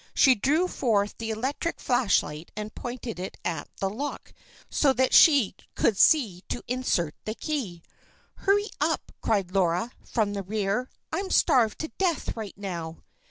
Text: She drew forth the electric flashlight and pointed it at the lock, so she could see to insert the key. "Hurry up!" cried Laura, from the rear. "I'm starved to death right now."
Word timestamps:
She 0.15 0.33
drew 0.33 0.67
forth 0.67 1.19
the 1.19 1.29
electric 1.29 1.79
flashlight 1.79 2.51
and 2.55 2.73
pointed 2.73 3.19
it 3.19 3.37
at 3.45 3.69
the 3.77 3.87
lock, 3.87 4.33
so 4.67 4.95
she 5.11 5.53
could 5.75 5.95
see 5.95 6.41
to 6.49 6.63
insert 6.67 7.13
the 7.25 7.35
key. 7.35 7.83
"Hurry 8.37 8.71
up!" 8.79 9.11
cried 9.21 9.51
Laura, 9.51 9.91
from 10.03 10.33
the 10.33 10.41
rear. 10.41 10.89
"I'm 11.13 11.29
starved 11.29 11.77
to 11.81 11.89
death 11.99 12.35
right 12.35 12.57
now." 12.57 12.97